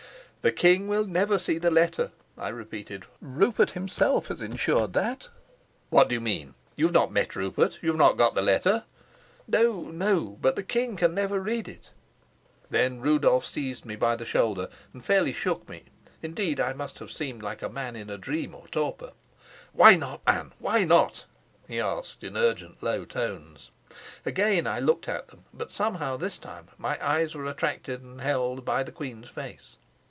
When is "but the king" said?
10.41-10.95